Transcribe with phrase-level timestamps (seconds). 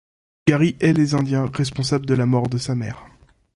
[0.47, 3.05] Gary hait les Indiens, responsables de la mort de sa mère.